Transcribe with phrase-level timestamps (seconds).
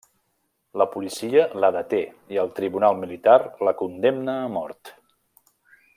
[0.81, 1.99] La policia la deté
[2.35, 3.37] i el Tribunal militar
[3.69, 4.95] la condemna a mort.